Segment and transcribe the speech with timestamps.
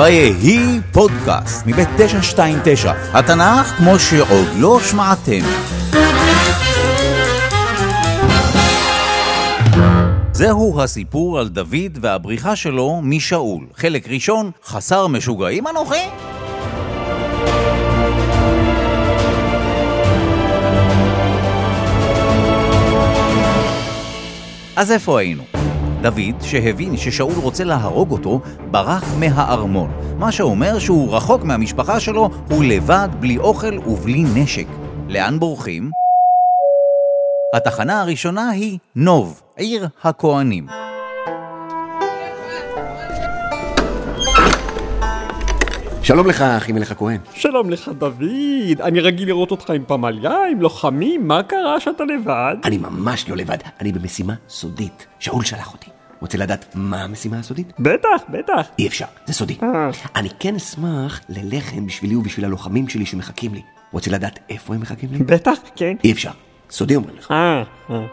[0.00, 5.40] ויהי פודקאסט מבית 929, התנ"ך כמו שעוד לא שמעתם.
[10.32, 13.66] זהו הסיפור על דוד והבריחה שלו משאול.
[13.74, 15.94] חלק ראשון, חסר משוגעים אנוכי?
[24.76, 25.59] אז איפה היינו?
[26.02, 29.90] דוד, שהבין ששאול רוצה להרוג אותו, ברח מהארמון.
[30.18, 34.66] מה שאומר שהוא רחוק מהמשפחה שלו, הוא לבד, בלי אוכל ובלי נשק.
[35.08, 35.90] לאן בורחים?
[37.56, 40.66] התחנה הראשונה היא נוב, עיר הכהנים.
[46.02, 47.18] שלום לך, אחי מלך הכהן.
[47.34, 48.80] שלום לך, דוד.
[48.80, 52.56] אני רגיל לראות אותך עם פמליה, עם לוחמים, מה קרה שאתה לבד?
[52.64, 55.06] אני ממש לא לבד, אני במשימה סודית.
[55.18, 55.90] שאול שלח אותי.
[56.20, 57.72] רוצה לדעת מה המשימה הסודית?
[57.78, 58.68] בטח, בטח.
[58.78, 59.56] אי אפשר, זה סודי.
[59.62, 59.90] אה.
[60.16, 63.62] אני כן אשמח ללחם בשבילי ובשביל הלוחמים שלי שמחכים לי.
[63.92, 65.18] רוצה לדעת איפה הם מחכים לי?
[65.18, 65.96] בטח, כן.
[66.04, 66.30] אי אפשר.
[66.70, 67.30] סודי אומרים לך.
[67.30, 68.06] אה, אה.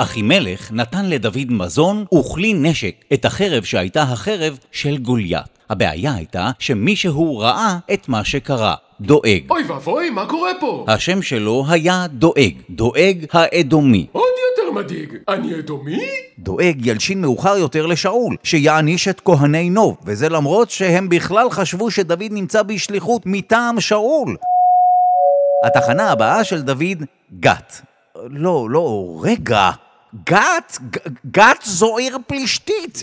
[0.00, 5.53] אחימלך נתן לדוד מזון וכלי נשק, את החרב שהייתה החרב של גוליית.
[5.70, 9.50] הבעיה הייתה שמישהו ראה את מה שקרה, דואג.
[9.50, 10.84] אוי ואבוי, מה קורה פה?
[10.88, 14.06] השם שלו היה דואג, דואג האדומי.
[14.12, 16.00] עוד יותר מדאיג, אני אדומי?
[16.38, 22.22] דואג ילשין מאוחר יותר לשאול, שיעניש את כהני נוב, וזה למרות שהם בכלל חשבו שדוד
[22.30, 24.36] נמצא בשליחות מטעם שאול.
[25.66, 27.04] התחנה הבאה של דוד,
[27.40, 27.80] גת.
[28.30, 29.70] לא, לא, רגע.
[30.24, 30.78] גת?
[31.30, 33.02] גת זו עיר פלישתית.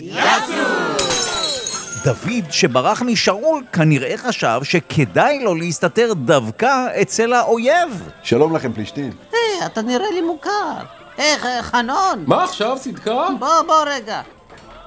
[2.04, 8.10] דוד, שברח משאול, כנראה חשב שכדאי לו להסתתר דווקא אצל האויב.
[8.22, 9.12] שלום לכם פלישתים.
[9.32, 10.74] היי, אתה נראה לי מוכר.
[11.18, 12.24] איך, אה, חנון?
[12.26, 13.28] מה עכשיו, צדקה?
[13.38, 14.20] בוא, בוא רגע.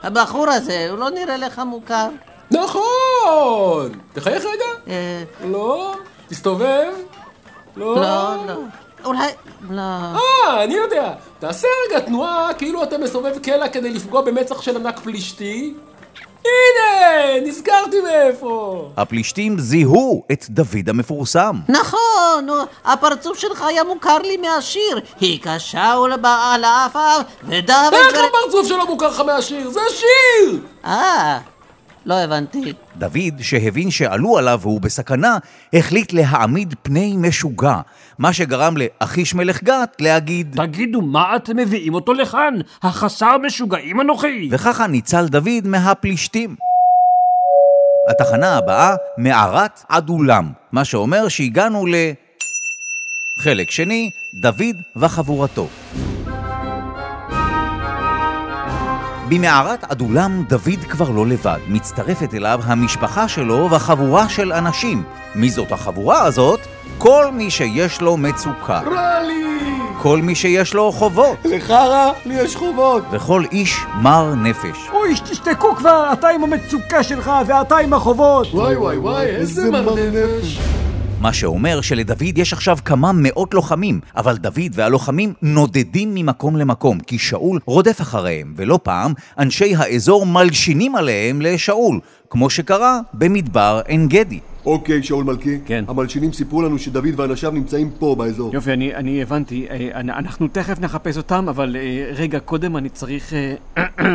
[0.04, 2.08] הבחור הזה, הוא לא נראה לך מוכר?
[2.52, 3.92] נכון!
[4.14, 4.94] תחייך רגע.
[4.94, 5.96] אה, לא?
[6.28, 6.94] תסתובב?
[7.78, 7.96] לא?
[7.96, 8.56] לא, לא.
[9.06, 9.28] אולי...
[9.70, 9.81] לא.
[9.81, 11.14] אה, אני יודע.
[11.40, 15.74] תעשה רגע תנועה כאילו אתה מסובב קלע כדי לפגוע במצח של ענק פלישתי.
[16.45, 17.47] הנה!
[17.47, 18.89] נזכרתי מאיפה!
[18.97, 21.56] הפלישתים זיהו את דוד המפורסם.
[21.69, 22.53] נכון, נו,
[22.85, 25.00] הפרצוף שלך היה מוכר לי מהשיר.
[25.19, 27.94] היכה שאול בעל עפר ודוד...
[27.94, 29.69] איך הפרצוף שלו מוכר לך מהשיר?
[29.69, 30.59] זה שיר!
[30.85, 31.39] אה,
[32.06, 32.73] לא הבנתי.
[32.95, 35.38] דוד, שהבין שעלו עליו והוא בסכנה,
[35.73, 37.79] החליט להעמיד פני משוגע,
[38.20, 42.53] מה שגרם לאחיש מלך גת להגיד, תגידו, מה אתם מביאים אותו לכאן?
[42.84, 44.50] החסר משוגעים אנוכי.
[44.52, 46.56] וככה ניצל דוד מהפלישתים.
[48.09, 51.96] התחנה הבאה, מערת עדולם, מה שאומר שהגענו ל...
[53.40, 54.09] חלק שני,
[54.42, 55.68] דוד וחבורתו.
[59.30, 65.03] במערת עדולם דוד כבר לא לבד, מצטרפת אליו המשפחה שלו וחבורה של אנשים.
[65.36, 66.59] מי זאת החבורה הזאת?
[66.97, 69.46] כל מי שיש לו מצוקה, רע לי!
[70.02, 73.03] כל מי שיש לו חובות, לך רע, לי יש חובות.
[73.12, 74.90] וכל איש מר נפש.
[74.94, 78.47] אוי, תשתקו כבר, אתה עם המצוקה שלך ואתה עם החובות.
[78.53, 80.75] וואי וואי וואי, איזה מר נפש!
[81.25, 87.19] מה שאומר שלדוד יש עכשיו כמה מאות לוחמים, אבל דוד והלוחמים נודדים ממקום למקום, כי
[87.19, 92.00] שאול רודף אחריהם, ולא פעם אנשי האזור מלשינים עליהם לשאול,
[92.30, 94.40] כמו שקרה במדבר עין גדי.
[94.66, 95.58] אוקיי, שאול מלכי.
[95.66, 95.86] כן.
[95.88, 98.53] המלשינים סיפרו לנו שדוד ואנשיו נמצאים פה באזור.
[98.53, 99.68] יופי, אני, אני הבנתי.
[99.69, 103.84] אה, אנ- אנחנו תכף נחפש אותם, אבל אה, רגע, קודם אני צריך אה,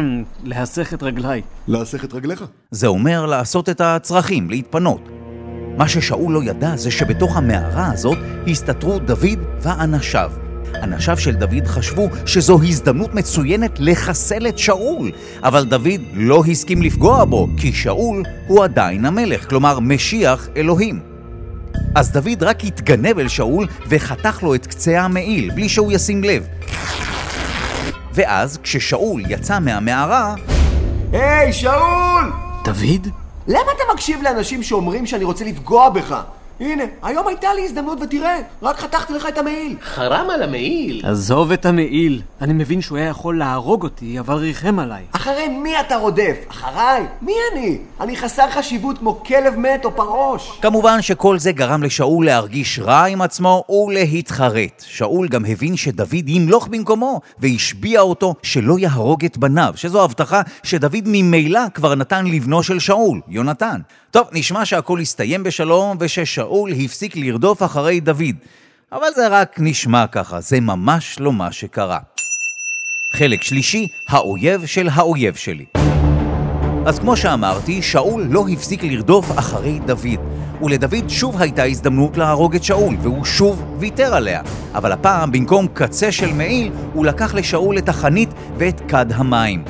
[0.44, 1.42] להסך את רגליי.
[1.68, 2.44] להסך את רגליך.
[2.70, 5.19] זה אומר לעשות את הצרכים, להתפנות.
[5.80, 10.30] מה ששאול לא ידע זה שבתוך המערה הזאת הסתתרו דוד ואנשיו.
[10.82, 15.10] אנשיו של דוד חשבו שזו הזדמנות מצוינת לחסל את שאול,
[15.42, 21.00] אבל דוד לא הסכים לפגוע בו, כי שאול הוא עדיין המלך, כלומר משיח אלוהים.
[21.94, 26.46] אז דוד רק התגנב אל שאול וחתך לו את קצה המעיל, בלי שהוא ישים לב.
[28.14, 30.34] ואז, כששאול יצא מהמערה,
[31.12, 32.32] היי, שאול!
[32.64, 33.19] דוד?
[33.50, 36.20] למה אתה מקשיב לאנשים שאומרים שאני רוצה לפגוע בך?
[36.60, 39.76] הנה, היום הייתה לי הזדמנות ותראה, רק חתכתי לך את המעיל.
[39.82, 41.02] חרם על המעיל.
[41.06, 42.22] עזוב את המעיל.
[42.40, 45.02] אני מבין שהוא היה יכול להרוג אותי, אבל ריחם עליי.
[45.12, 46.36] אחרי מי אתה רודף?
[46.48, 47.06] אחריי?
[47.22, 47.78] מי אני?
[48.00, 50.58] אני חסר חשיבות כמו כלב מת או פרעוש.
[50.62, 54.84] כמובן שכל זה גרם לשאול להרגיש רע עם עצמו ולהתחרט.
[54.86, 61.02] שאול גם הבין שדוד ימלוך במקומו, והשביע אותו שלא יהרוג את בניו, שזו הבטחה שדוד
[61.04, 63.80] ממילא כבר נתן לבנו של שאול, יונתן.
[64.10, 68.36] טוב, נשמע שהכל הסתיים בשלום, וששאול הפסיק לרדוף אחרי דוד.
[68.92, 71.98] אבל זה רק נשמע ככה, זה ממש לא מה שקרה.
[73.12, 75.64] חלק שלישי, האויב של האויב שלי.
[76.86, 80.20] אז כמו שאמרתי, שאול לא הפסיק לרדוף אחרי דוד.
[80.62, 84.42] ולדוד שוב הייתה הזדמנות להרוג את שאול, והוא שוב ויתר עליה.
[84.74, 89.64] אבל הפעם, במקום קצה של מעיל, הוא לקח לשאול את החנית ואת כד המים.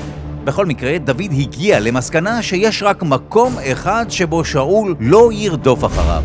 [0.44, 6.22] בכל מקרה, דוד הגיע למסקנה שיש רק מקום אחד שבו שאול לא ירדוף אחריו.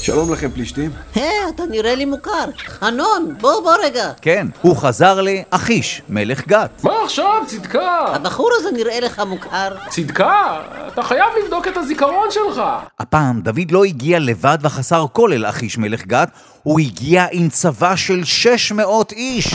[0.00, 0.90] שלום לכם פלישתים.
[1.14, 1.24] היי,
[1.54, 2.44] אתה נראה לי מוכר.
[2.66, 4.10] חנון, בוא, בוא רגע.
[4.22, 6.84] כן, הוא חזר לאחיש, מלך גת.
[6.84, 8.04] מה עכשיו, צדקה?
[8.06, 9.74] הבחור הזה נראה לך מוכר.
[9.88, 10.60] צדקה?
[10.92, 12.62] אתה חייב לבדוק את הזיכרון שלך.
[12.98, 16.28] הפעם דוד לא הגיע לבד וחסר כל אל אחיש מלך גת,
[16.62, 19.54] הוא הגיע עם צבא של 600 איש.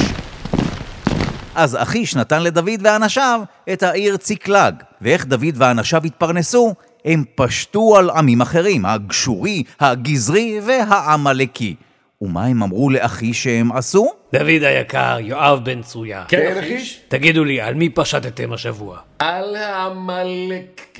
[1.57, 3.41] אז אחיש נתן לדוד ואנשיו
[3.73, 4.73] את העיר ציקלג.
[5.01, 6.73] ואיך דוד ואנשיו התפרנסו?
[7.05, 11.75] הם פשטו על עמים אחרים, הגשורי, הגזרי והעמלקי.
[12.21, 14.07] ומה הם אמרו לאחיש שהם עשו?
[14.33, 16.23] דוד היקר, יואב בן צרויה.
[16.27, 17.01] כן, אחיש?
[17.07, 18.99] תגידו לי, על מי פשטתם השבוע?
[19.19, 20.97] על העמלק...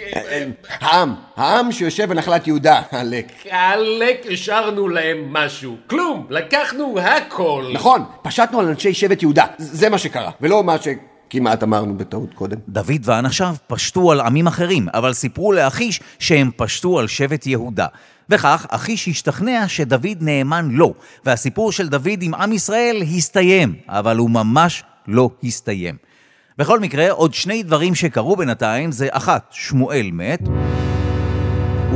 [0.70, 3.26] העם, העם שיושב בנחלת יהודה, עלק.
[3.50, 5.78] עלק השארנו להם משהו.
[5.88, 7.66] כלום, לקחנו הכל.
[7.74, 10.76] נכון, פשטנו על אנשי שבט יהודה, זה מה שקרה, ולא מה
[11.30, 12.58] שכמעט אמרנו בטעות קודם.
[12.70, 17.88] דוד ואנשיו פשטו על עמים אחרים, אבל סיפרו לאחיש שהם פשטו על שבט יהודה.
[18.30, 20.94] וכך, אחיש השתכנע שדוד נאמן לו,
[21.26, 25.96] והסיפור של דוד עם עם ישראל הסתיים, אבל הוא ממש לא הסתיים.
[26.58, 30.40] בכל מקרה, עוד שני דברים שקרו בינתיים זה אחת, שמואל מת,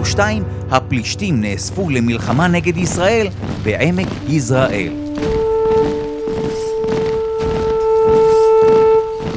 [0.02, 3.28] ושתיים, הפלישתים נאספו למלחמה נגד ישראל
[3.64, 5.11] בעמק יזרעאל.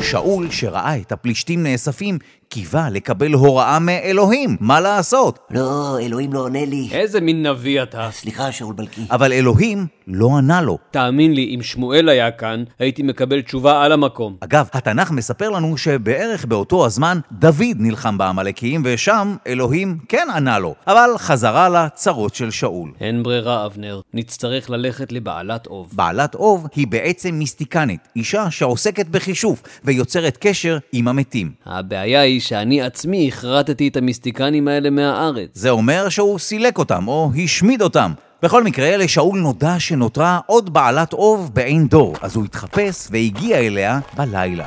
[0.05, 2.19] שאול, שראה את הפלישתים נאספים,
[2.49, 5.39] קיווה לקבל הוראה מאלוהים, מה לעשות?
[5.51, 6.89] לא, אלוהים לא עונה לי.
[6.93, 8.09] איזה מין נביא אתה?
[8.13, 9.07] סליחה, שאול בלקי.
[9.11, 10.79] אבל אלוהים לא ענה לו.
[10.91, 14.37] תאמין לי, אם שמואל היה כאן, הייתי מקבל תשובה על המקום.
[14.41, 20.75] אגב, התנ"ך מספר לנו שבערך באותו הזמן דוד נלחם בעמלקים, ושם אלוהים כן ענה לו,
[20.87, 22.93] אבל חזרה לצרות של שאול.
[23.01, 24.01] אין ברירה, אבנר.
[24.15, 25.91] נצטרך ללכת לבעלת אוב.
[25.93, 31.53] בעלת אוב היא בעצם מיסטיקנית, אישה שעוסקת בחישוף ויוצרת קשר עם המתים.
[31.67, 35.51] הבעיה היא שאני עצמי הכרתתי את המיסטיקנים האלה מהארץ.
[35.55, 38.13] זה אומר שהוא סילק אותם או השמיד אותם.
[38.43, 44.01] בכל מקרה, לשאול נודע שנותרה עוד בעלת אוב בעין דור, אז הוא התחפש והגיע אליה
[44.17, 44.67] בלילה.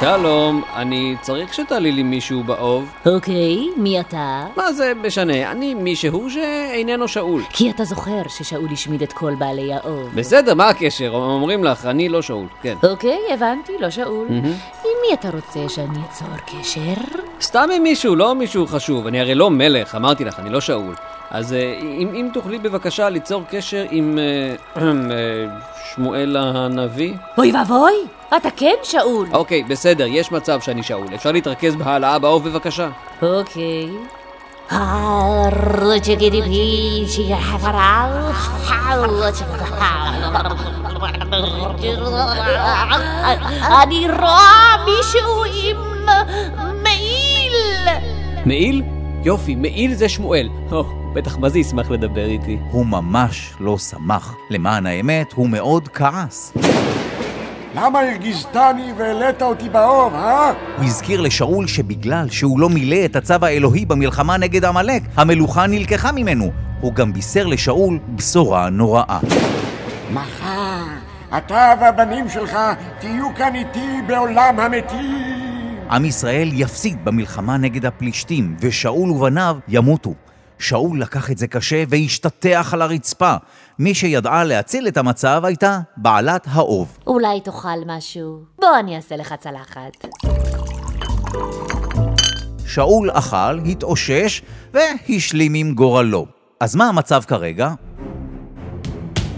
[0.00, 2.92] שלום, אני צריך שתעלי לי מישהו באוב.
[3.06, 4.46] אוקיי, מי אתה?
[4.56, 5.50] מה זה משנה?
[5.50, 7.42] אני מישהו שאיננו שאול.
[7.50, 10.10] כי אתה זוכר ששאול השמיד את כל בעלי האוב.
[10.14, 11.10] בסדר, מה הקשר?
[11.14, 12.46] אומרים לך, אני לא שאול.
[12.62, 12.74] כן.
[12.82, 14.28] אוקיי, הבנתי, לא שאול.
[14.30, 17.18] עם מי אתה רוצה שאני אצור קשר?
[17.40, 19.06] סתם עם מישהו, לא מישהו חשוב.
[19.06, 20.94] אני הרי לא מלך, אמרתי לך, אני לא שאול.
[21.30, 25.46] אז אה, אם, אם תוכלי בבקשה ליצור קשר עם אה, אה,
[25.94, 27.14] שמואל הנביא?
[27.38, 27.92] אוי ואבוי,
[28.36, 29.28] אתה כן שאול.
[29.32, 31.06] אוקיי, בסדר, יש מצב שאני שאול.
[31.14, 32.88] אפשר להתרכז בהעלאה באוב בבקשה?
[33.22, 33.90] אוקיי.
[43.82, 45.76] אני רואה מישהו עם
[46.82, 47.88] מעיל!
[48.46, 48.82] מעיל?
[49.24, 50.48] יופי, מעיל זה שמואל.
[51.12, 52.58] בטח מה זה ישמח לדבר איתי.
[52.70, 54.34] הוא ממש לא שמח.
[54.50, 56.52] למען האמת, הוא מאוד כעס.
[57.74, 60.52] למה הרגיזתני והעלית אותי באוב, אה?
[60.76, 66.12] הוא הזכיר לשאול שבגלל שהוא לא מילא את הצו האלוהי במלחמה נגד עמלק, המלוכה נלקחה
[66.12, 66.50] ממנו.
[66.80, 69.18] הוא גם בישר לשאול בשורה נוראה.
[70.12, 70.82] מחר
[71.36, 72.58] אתה והבנים שלך
[73.00, 75.76] תהיו כאן איתי בעולם המתים.
[75.90, 80.14] עם ישראל יפסיד במלחמה נגד הפלישתים, ושאול ובניו ימותו.
[80.58, 83.34] שאול לקח את זה קשה והשתטח על הרצפה.
[83.80, 86.98] מי שידעה להציל את המצב הייתה בעלת האוב.
[87.06, 88.40] אולי תאכל משהו.
[88.58, 90.06] בוא אני אעשה לך צלחת.
[92.66, 94.42] שאול אכל, התאושש
[94.74, 96.26] והשלים עם גורלו.
[96.60, 97.70] אז מה המצב כרגע?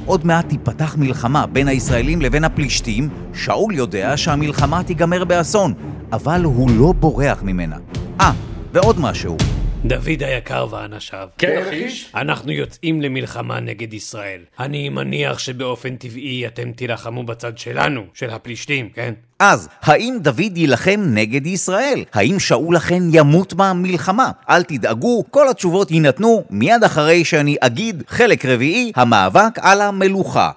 [0.07, 5.75] עוד מעט תיפתח מלחמה בין הישראלים לבין הפלישתים, שאול יודע שהמלחמה תיגמר באסון,
[6.13, 7.77] אבל הוא לא בורח ממנה.
[8.21, 8.33] אה,
[8.73, 9.37] ועוד משהו.
[9.85, 11.29] דוד היקר ואנשיו.
[11.39, 12.11] כן, אחיש?
[12.15, 14.41] אנחנו יוצאים למלחמה נגד ישראל.
[14.61, 19.15] אני מניח שבאופן טבעי אתם תילחמו בצד שלנו, של הפלישתים, כן?
[19.39, 22.05] אז, האם דוד יילחם נגד ישראל?
[22.13, 24.31] האם שאול אכן ימות במלחמה?
[24.51, 30.51] אל תדאגו, כל התשובות יינתנו מיד אחרי שאני אגיד חלק רביעי, המאבק על המלוכה.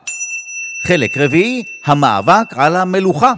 [0.88, 3.34] חלק רביעי, המאבק על המלוכה.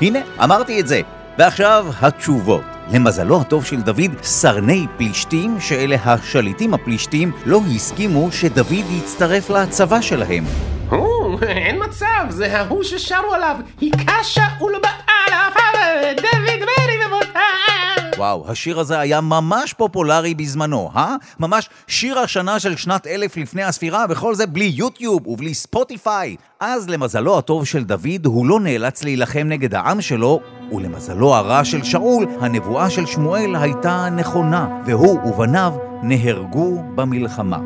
[0.00, 1.00] הנה, אמרתי את זה.
[1.38, 2.77] ועכשיו התשובות.
[2.92, 10.44] למזלו הטוב של דוד, סרני פלישתים, שאלה השליטים הפלישתים, לא הסכימו שדוד יצטרף לצבא שלהם.
[10.88, 13.56] הו, אין מצב, זה ההוא ששרו עליו.
[13.80, 17.38] היכה שאול בעל דוד בני ובותיו.
[18.16, 21.16] וואו, השיר הזה היה ממש פופולרי בזמנו, אה?
[21.38, 26.36] ממש שיר השנה של שנת אלף לפני הספירה, וכל זה בלי יוטיוב ובלי ספוטיפיי.
[26.60, 30.40] אז למזלו הטוב של דוד, הוא לא נאלץ להילחם נגד העם שלו,
[30.72, 35.72] ולמזלו הרע של שאול, הנבואה של שמואל הייתה נכונה, והוא ובניו
[36.02, 37.58] נהרגו במלחמה.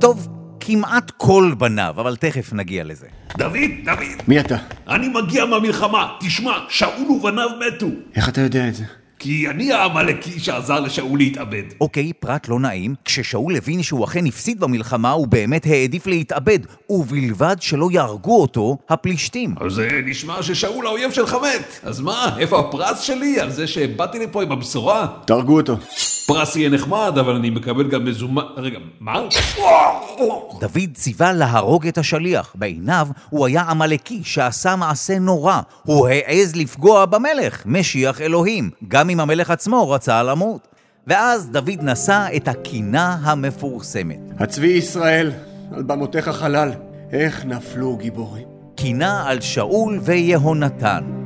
[0.00, 0.28] טוב,
[0.60, 3.06] כמעט כל בניו, אבל תכף נגיע לזה.
[3.38, 3.54] דוד,
[3.84, 4.56] דוד, מי אתה?
[4.88, 6.08] אני מגיע מהמלחמה.
[6.20, 7.86] תשמע, שאול ובניו מתו.
[8.16, 8.84] איך אתה יודע את זה?
[9.24, 11.62] כי אני העמלקי שעזר לשאול להתאבד.
[11.80, 16.58] אוקיי, פרט לא נעים, כששאול הבין שהוא אכן הפסיד במלחמה, הוא באמת העדיף להתאבד,
[16.90, 19.54] ובלבד שלא יהרגו אותו הפלישתים.
[19.60, 21.80] אז זה נשמע ששאול האויב שלך מת.
[21.82, 25.06] אז מה, איפה הפרס שלי על זה שבאתי לפה עם הבשורה?
[25.24, 25.76] תהרגו אותו.
[26.26, 28.42] פרס יהיה נחמד, אבל אני מקבל גם מזומן...
[28.56, 29.20] רגע, מה?
[30.60, 32.54] דוד ציווה להרוג את השליח.
[32.54, 35.60] בעיניו הוא היה עמלקי שעשה מעשה נורא.
[35.82, 40.68] הוא העז לפגוע במלך, משיח אלוהים, גם אם המלך עצמו רצה למות.
[41.06, 44.18] ואז דוד נשא את הקינה המפורסמת.
[44.38, 45.32] הצבי ישראל,
[45.72, 46.72] על במותיך חלל,
[47.12, 48.46] איך נפלו גיבורים.
[48.74, 51.23] קינה על שאול ויהונתן.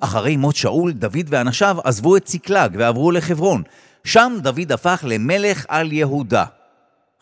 [0.00, 3.62] אחרי מות שאול, דוד ואנשיו עזבו את צקלג ועברו לחברון.
[4.04, 6.44] שם דוד הפך למלך על יהודה.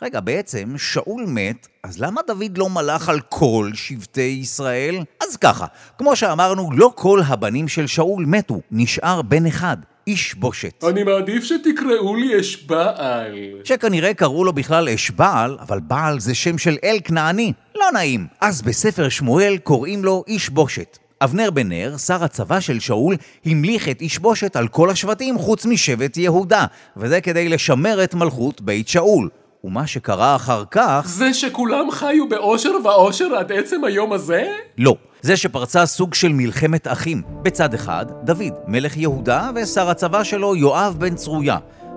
[0.03, 4.97] רגע, בעצם שאול מת, אז למה דוד לא מלך על כל שבטי ישראל?
[5.29, 5.67] אז ככה,
[5.99, 10.85] כמו שאמרנו, לא כל הבנים של שאול מתו, נשאר בן אחד, איש בושת.
[10.89, 13.35] אני מעדיף שתקראו לי אשבעל.
[13.65, 18.27] שכנראה קראו לו בכלל אשבעל, אבל בעל זה שם של אל כנעני, לא נעים.
[18.41, 20.99] אז בספר שמואל קוראים לו איש בושת.
[21.21, 25.67] אבנר בן נר, שר הצבא של שאול, המליך את איש בושת על כל השבטים חוץ
[25.67, 26.65] משבט יהודה,
[26.97, 29.29] וזה כדי לשמר את מלכות בית שאול.
[29.65, 31.03] ומה שקרה אחר כך...
[31.05, 34.45] זה שכולם חיו באושר ואושר עד עצם היום הזה?
[34.79, 34.97] לא.
[35.23, 37.23] זה שפרצה סוג של מלחמת אחים.
[37.43, 41.57] בצד אחד, דוד, מלך יהודה, ושר הצבא שלו, יואב בן צרויה.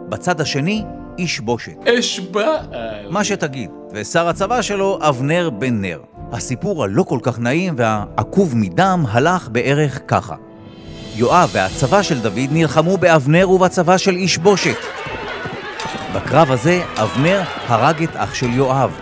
[0.09, 0.83] בצד השני,
[1.17, 1.75] איש בושת.
[1.99, 2.65] אשבעל.
[3.09, 3.69] מה שתגיד.
[3.93, 5.99] ושר הצבא שלו, אבנר בן נר.
[6.31, 10.35] הסיפור הלא כל כך נעים והעקוב מדם הלך בערך ככה.
[11.15, 14.77] יואב והצבא של דוד נלחמו באבנר ובצבא של איש בושת.
[16.15, 18.99] בקרב הזה, אבנר הרג את אח של יואב.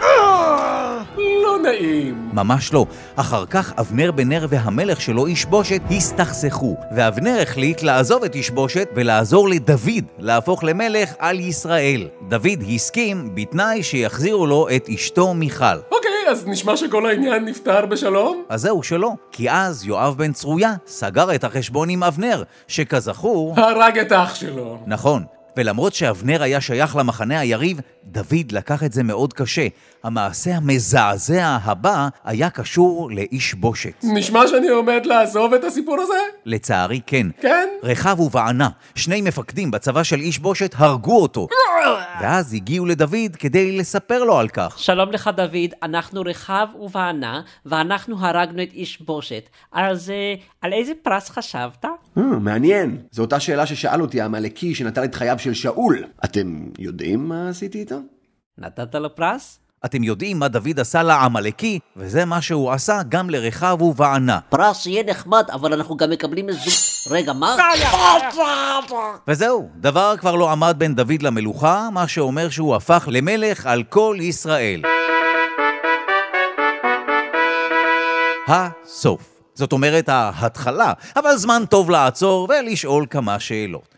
[1.18, 2.30] לא נעים.
[2.34, 2.86] ממש לא.
[3.16, 8.50] אחר כך אבנר בן נר והמלך שלו, איש בושת, הסתכסכו, ואבנר החליט לעזוב את איש
[8.50, 12.08] בושת ולעזור לדוד להפוך למלך על ישראל.
[12.28, 15.66] דוד הסכים בתנאי שיחזירו לו את אשתו מיכל.
[15.92, 18.44] אוקיי, אז נשמע שכל העניין נפתר בשלום?
[18.50, 23.54] אז זהו שלא, כי אז יואב בן צרויה סגר את החשבון עם אבנר, שכזכור...
[23.58, 24.78] הרג את אח שלו.
[24.88, 25.24] נכון.
[25.60, 29.68] ולמרות שאבנר היה שייך למחנה היריב, דוד לקח את זה מאוד קשה.
[30.04, 34.04] המעשה המזעזע הבא היה קשור לאיש בושת.
[34.04, 36.14] נשמע שאני עומד לעזוב את הסיפור הזה?
[36.46, 37.28] לצערי כן.
[37.42, 37.68] כן?
[37.84, 41.48] רחב ובענה, שני מפקדים בצבא של איש בושת הרגו אותו.
[42.22, 44.80] ואז הגיעו לדוד כדי לספר לו על כך.
[44.80, 49.50] שלום לך דוד, אנחנו רחב ובענה, ואנחנו הרגנו את איש בושת.
[49.72, 50.14] אז
[50.62, 51.86] על איזה פרס חשבת?
[52.18, 52.98] אה, מעניין.
[53.12, 56.04] זו אותה שאלה ששאל אותי העמלקי שנטל את חייו של שאול.
[56.26, 58.00] אתם יודעים מה עשיתי איתו?
[58.58, 59.60] נתת לו פרס?
[59.86, 64.40] אתם יודעים מה דוד עשה לעמלקי, וזה מה שהוא עשה גם לרחב ובענה.
[64.50, 66.60] פרס יהיה נחמד, אבל אנחנו גם מקבלים איזה...
[67.10, 67.56] רגע, מה?
[69.28, 74.18] וזהו, דבר כבר לא עמד בין דוד למלוכה, מה שאומר שהוא הפך למלך על כל
[74.20, 74.82] ישראל.
[78.48, 79.39] הסוף.
[79.60, 83.96] זאת אומרת ההתחלה, אבל זמן טוב לעצור ולשאול כמה שאלות.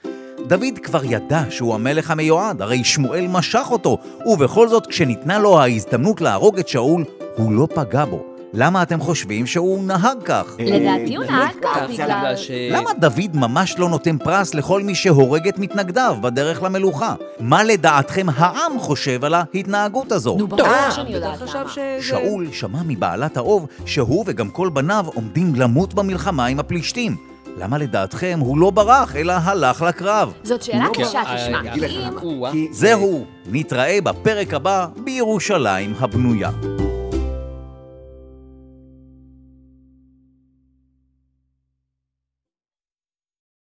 [0.47, 6.21] דוד כבר ידע שהוא המלך המיועד, הרי שמואל משך אותו, ובכל זאת כשניתנה לו ההזדמנות
[6.21, 7.03] להרוג את שאול,
[7.35, 8.30] הוא לא פגע בו.
[8.53, 10.55] למה אתם חושבים שהוא נהג כך?
[10.59, 12.33] לדעתי הוא נהג כך בגלל...
[12.35, 12.51] ש...
[12.71, 17.15] למה דוד ממש לא נותן פרס לכל מי שהורג את מתנגדיו בדרך למלוכה?
[17.39, 20.35] מה לדעתכם העם חושב על ההתנהגות הזו?
[20.39, 21.69] נו, ברור שאני יודעת למה.
[22.01, 27.31] שאול שמע מבעלת האוב שהוא וגם כל בניו עומדים למות במלחמה עם הפלישתים.
[27.57, 30.33] למה לדעתכם הוא לא ברח, אלא הלך לקרב?
[30.43, 31.61] זאת שאלה קשה, אה, תשמע.
[32.45, 32.51] אה.
[32.71, 36.49] זהו, נתראה בפרק הבא בירושלים הבנויה.